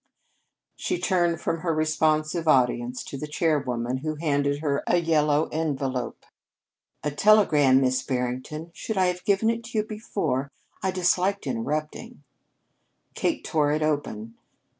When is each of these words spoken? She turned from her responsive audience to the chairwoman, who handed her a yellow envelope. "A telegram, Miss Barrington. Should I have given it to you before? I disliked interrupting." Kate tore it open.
She 0.75 0.97
turned 0.97 1.39
from 1.41 1.59
her 1.59 1.75
responsive 1.75 2.47
audience 2.47 3.03
to 3.03 3.19
the 3.19 3.27
chairwoman, 3.27 3.97
who 3.97 4.15
handed 4.15 4.57
her 4.61 4.81
a 4.87 4.97
yellow 4.97 5.47
envelope. 5.51 6.25
"A 7.03 7.11
telegram, 7.11 7.79
Miss 7.79 8.01
Barrington. 8.01 8.71
Should 8.73 8.97
I 8.97 9.05
have 9.05 9.23
given 9.25 9.51
it 9.51 9.63
to 9.65 9.77
you 9.77 9.83
before? 9.83 10.49
I 10.81 10.89
disliked 10.89 11.45
interrupting." 11.45 12.23
Kate 13.13 13.43
tore 13.43 13.73
it 13.73 13.83
open. 13.83 14.33